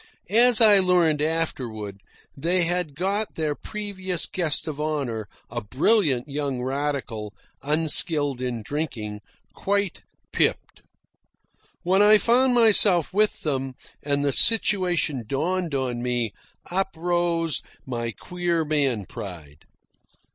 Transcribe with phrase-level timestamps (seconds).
[0.31, 1.99] As I learned afterward,
[2.35, 9.19] they had got their previous guest of honour, a brilliant young radical, unskilled in drinking,
[9.53, 10.01] quite
[10.33, 10.81] pipped.
[11.83, 16.33] When I found myself with them, and the situation dawned on me,
[16.71, 19.65] up rose my queer man pride.